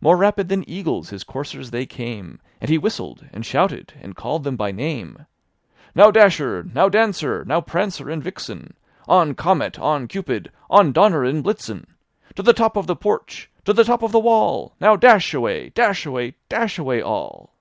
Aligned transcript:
More 0.00 0.16
rapid 0.16 0.48
than 0.48 0.68
eagles 0.68 1.10
his 1.10 1.22
coursers 1.22 1.70
they 1.70 1.86
came. 1.86 2.40
And 2.60 2.68
he 2.68 2.76
whistled, 2.76 3.26
and 3.32 3.46
shouted, 3.46 3.92
and 4.00 4.16
called 4.16 4.42
them 4.42 4.56
by 4.56 4.72
name;" 4.72 5.26
Now, 5.94 6.10
Dasher! 6.10 6.64
now. 6.74 6.88
Dancer! 6.88 7.44
now, 7.46 7.60
Prancer 7.60 8.10
and 8.10 8.20
VixenI 8.20 8.72
On, 9.06 9.36
Comet! 9.36 9.78
on, 9.78 10.08
Cupid! 10.08 10.50
on, 10.68 10.90
Dunder 10.90 11.22
and 11.22 11.44
Blitten! 11.44 11.84
To 12.34 12.42
the 12.42 12.52
top 12.52 12.76
of 12.76 12.88
the 12.88 12.96
porch! 12.96 13.48
To 13.64 13.72
the 13.72 13.84
top 13.84 14.02
of 14.02 14.10
the 14.10 14.18
wall! 14.18 14.74
Now, 14.80 14.96
dash 14.96 15.32
away! 15.32 15.68
Dash 15.68 16.04
away! 16.04 16.34
Dash 16.48 16.76
away 16.76 17.00
all! 17.00 17.52